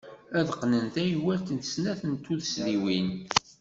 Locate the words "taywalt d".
0.93-1.63